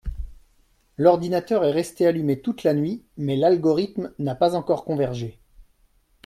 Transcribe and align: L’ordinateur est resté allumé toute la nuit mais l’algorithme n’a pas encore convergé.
L’ordinateur 0.97 1.63
est 1.63 1.69
resté 1.71 2.07
allumé 2.07 2.41
toute 2.41 2.63
la 2.63 2.73
nuit 2.73 3.03
mais 3.17 3.35
l’algorithme 3.35 4.11
n’a 4.17 4.33
pas 4.33 4.55
encore 4.55 4.83
convergé. 4.83 5.37